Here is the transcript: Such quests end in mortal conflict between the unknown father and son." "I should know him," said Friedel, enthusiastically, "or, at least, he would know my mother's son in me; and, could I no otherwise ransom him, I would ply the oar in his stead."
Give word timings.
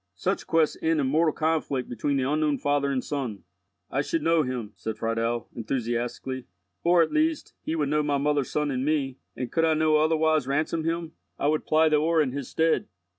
Such 0.15 0.47
quests 0.47 0.77
end 0.81 0.99
in 0.99 1.05
mortal 1.05 1.31
conflict 1.31 1.87
between 1.87 2.17
the 2.17 2.27
unknown 2.27 2.57
father 2.57 2.89
and 2.89 3.03
son." 3.03 3.43
"I 3.91 4.01
should 4.01 4.23
know 4.23 4.41
him," 4.41 4.71
said 4.75 4.97
Friedel, 4.97 5.47
enthusiastically, 5.55 6.47
"or, 6.83 7.03
at 7.03 7.13
least, 7.13 7.53
he 7.61 7.75
would 7.75 7.89
know 7.89 8.01
my 8.01 8.17
mother's 8.17 8.49
son 8.49 8.71
in 8.71 8.83
me; 8.83 9.19
and, 9.35 9.51
could 9.51 9.63
I 9.63 9.75
no 9.75 9.97
otherwise 9.97 10.47
ransom 10.47 10.85
him, 10.85 11.11
I 11.37 11.49
would 11.49 11.67
ply 11.67 11.87
the 11.87 11.97
oar 11.97 12.19
in 12.19 12.31
his 12.31 12.49
stead." 12.49 12.87